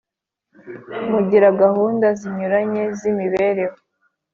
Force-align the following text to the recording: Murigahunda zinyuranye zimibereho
Murigahunda 1.09 2.07
zinyuranye 2.19 2.83
zimibereho 2.99 3.77